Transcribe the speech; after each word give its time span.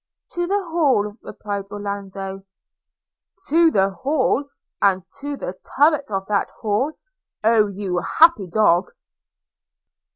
'To 0.31 0.47
the 0.47 0.59
Hall,' 0.71 1.13
replied 1.21 1.65
Orlando. 1.69 2.41
'To 3.49 3.69
the 3.69 3.91
Hall!– 3.91 4.45
and 4.81 5.03
to 5.19 5.37
the 5.37 5.55
turret 5.77 6.09
of 6.09 6.25
that 6.25 6.49
Hall!– 6.61 6.93
Oh! 7.43 7.67
you 7.67 7.99
happy 8.17 8.47
dog!' 8.47 8.91